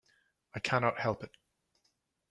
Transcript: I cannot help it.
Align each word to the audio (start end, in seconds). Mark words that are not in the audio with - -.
I 0.55 0.59
cannot 0.59 0.97
help 0.99 1.23
it. 1.23 1.37